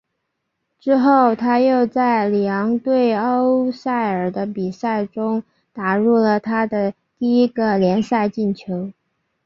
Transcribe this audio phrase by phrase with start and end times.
[0.79, 5.43] 之后他又在里昂对欧塞尔的比赛中
[5.73, 8.91] 打入了他的第一个联赛进球。